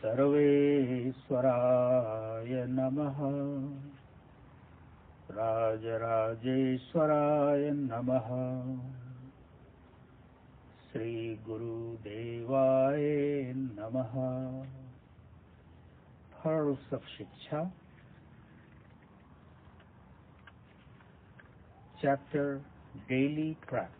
[0.00, 3.18] सर्वेश्वराय नमः।
[5.30, 8.28] राजराजेश्वराय नमः।
[10.92, 14.14] श्रीगुरुदेवाय नमः।
[16.40, 17.72] हर उत्सव शिक्षा।
[22.02, 22.60] Chapter
[22.96, 23.99] daily track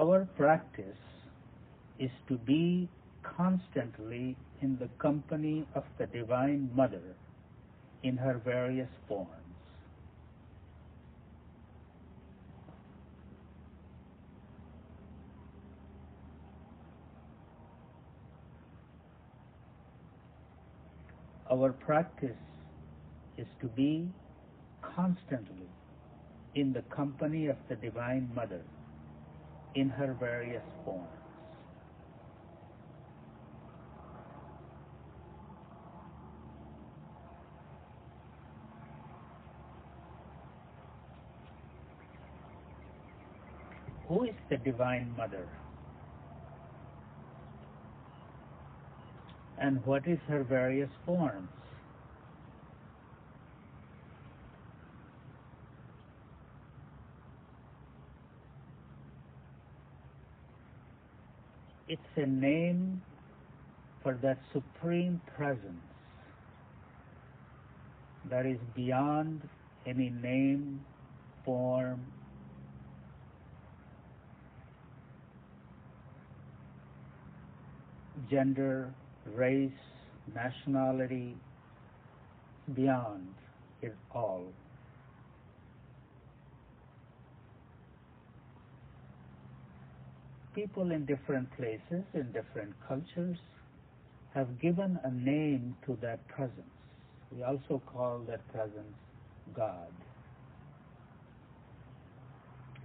[0.00, 1.04] Our practice
[1.98, 2.88] is to be
[3.36, 7.02] constantly in the company of the Divine Mother
[8.02, 9.28] in her various forms.
[21.50, 22.40] Our practice
[23.36, 24.08] is to be
[24.96, 25.68] constantly
[26.54, 28.62] in the company of the Divine Mother
[29.74, 31.06] in her various forms.
[44.08, 45.48] Who is the Divine Mother?
[49.56, 51.48] And what is her various forms?
[61.92, 63.02] It's a name
[64.04, 65.82] for that supreme presence
[68.30, 69.42] that is beyond
[69.84, 70.84] any name,
[71.44, 72.00] form,
[78.30, 78.94] gender,
[79.34, 79.72] race,
[80.32, 81.34] nationality,
[82.72, 83.34] beyond
[83.82, 84.44] it all.
[90.54, 93.38] People in different places, in different cultures,
[94.34, 96.74] have given a name to that presence.
[97.30, 98.96] We also call that presence
[99.54, 99.92] God.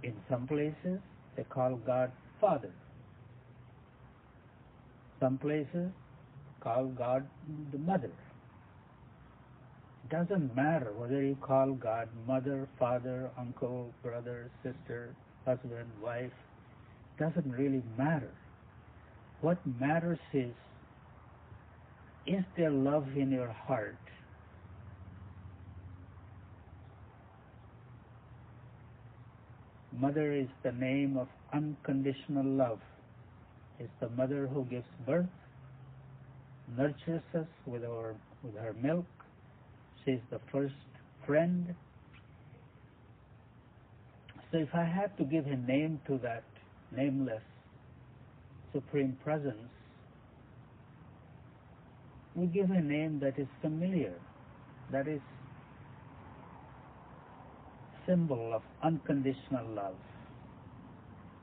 [0.02, 1.00] In some places,
[1.36, 2.72] they call God Father.
[5.18, 5.90] Some places
[6.60, 7.26] call God
[7.72, 8.10] the Mother.
[10.04, 16.30] It doesn't matter whether you call God Mother, Father, Uncle, Brother, Sister, Husband, Wife.
[17.18, 18.30] Doesn't really matter.
[19.40, 20.52] What matters is,
[22.26, 23.96] is there love in your heart?
[29.98, 32.80] Mother is the name of unconditional love.
[33.78, 35.26] It's the mother who gives birth,
[36.76, 39.06] nurtures us with our with her milk.
[40.04, 40.74] She's the first
[41.26, 41.74] friend.
[44.52, 46.44] So if I had to give a name to that
[46.94, 47.42] nameless
[48.72, 49.70] supreme presence,
[52.34, 54.12] we give a name that is familiar,
[54.90, 55.20] that is
[58.06, 59.96] symbol of unconditional love,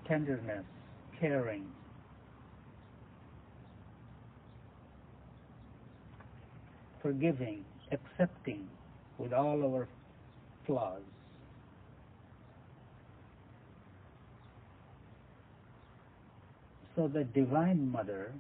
[0.08, 0.66] tenderness,
[1.20, 1.66] caring.
[7.02, 8.68] Forgiving, accepting
[9.18, 9.88] with all our
[10.66, 11.02] flaws.
[16.96, 18.32] So the Divine Mother,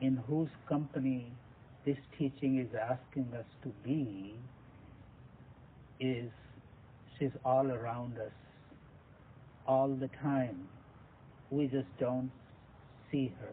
[0.00, 1.26] in whose company
[1.84, 4.34] this teaching is asking us to be,
[6.00, 6.30] is
[7.18, 8.32] she's all around us,
[9.66, 10.66] all the time.
[11.50, 12.30] We just don't
[13.12, 13.52] see her.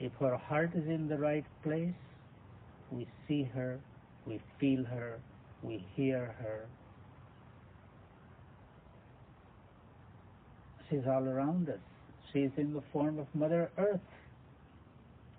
[0.00, 1.92] If her heart is in the right place,
[2.90, 3.78] we see her,
[4.26, 5.20] we feel her,
[5.62, 6.66] we hear her.
[10.88, 11.78] She's all around us.
[12.32, 14.00] She's in the form of Mother Earth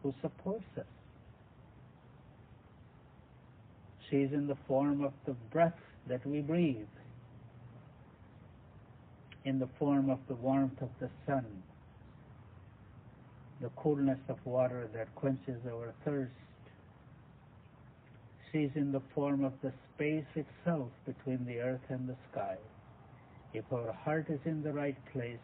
[0.03, 0.85] who supports us.
[4.09, 6.87] She is in the form of the breath that we breathe,
[9.45, 11.45] in the form of the warmth of the sun,
[13.61, 16.31] the coolness of water that quenches our thirst.
[18.51, 22.57] She is in the form of the space itself between the earth and the sky.
[23.53, 25.39] If our heart is in the right place,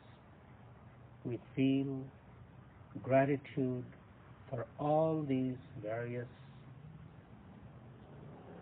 [1.27, 2.00] we feel
[3.03, 3.83] gratitude
[4.50, 6.27] for all these various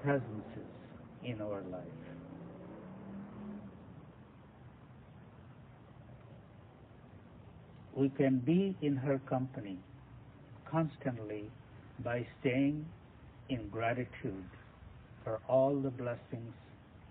[0.01, 0.71] presences
[1.23, 1.83] in our life.
[7.95, 9.77] We can be in her company
[10.69, 11.45] constantly
[12.03, 12.85] by staying
[13.49, 14.49] in gratitude
[15.23, 16.53] for all the blessings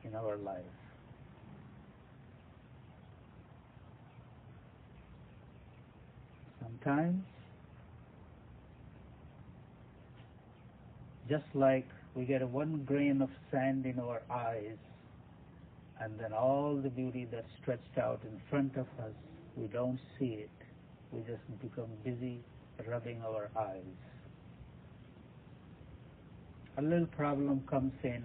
[0.05, 0.84] in our life.
[6.85, 7.25] Sometimes,
[11.29, 14.77] just like we get one grain of sand in our eyes,
[16.01, 19.15] and then all the beauty that's stretched out in front of us,
[19.57, 20.51] we don't see it.
[21.11, 22.41] We just become busy
[22.87, 23.83] rubbing our eyes.
[26.77, 28.25] A little problem comes in,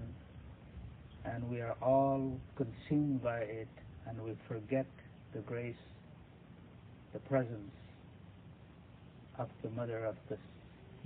[1.24, 3.70] and we are all consumed by it,
[4.08, 4.88] and we forget
[5.34, 5.76] the grace,
[7.14, 7.79] the presence
[9.40, 10.38] of the Mother of the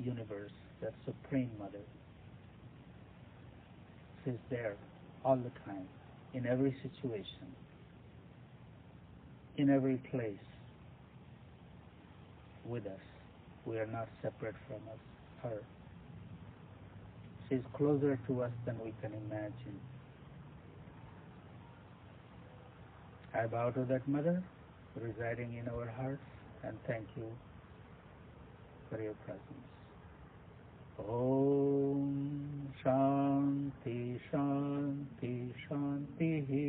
[0.04, 0.52] universe,
[0.82, 1.86] that Supreme Mother.
[4.26, 4.76] She's there
[5.24, 5.88] all the time,
[6.34, 7.48] in every situation,
[9.58, 10.48] in every place,
[12.66, 13.00] with us.
[13.66, 15.00] We are not separate from us,
[15.44, 15.62] her.
[17.48, 19.80] She's closer to us than we can imagine.
[23.34, 24.42] I bow to that Mother
[24.96, 26.24] residing in our hearts
[26.64, 27.26] and thank you
[28.94, 29.62] प्रयोग प्राचीन
[31.12, 32.10] ओम
[32.74, 36.68] शांति शांति शांति ही